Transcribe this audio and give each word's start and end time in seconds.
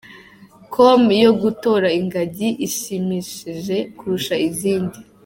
com 0.73 1.01
yo 1.23 1.31
gutora 1.41 1.87
ingagi 1.99 2.49
ishimisheje 2.67 3.75
kurusha 3.97 4.35
izindi. 4.49 4.97